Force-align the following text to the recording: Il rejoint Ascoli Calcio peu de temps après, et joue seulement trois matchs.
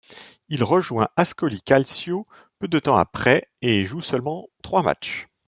Il 0.49 0.63
rejoint 0.63 1.09
Ascoli 1.15 1.61
Calcio 1.61 2.25
peu 2.57 2.67
de 2.67 2.79
temps 2.79 2.97
après, 2.97 3.51
et 3.61 3.85
joue 3.85 4.01
seulement 4.01 4.47
trois 4.63 4.81
matchs. 4.81 5.27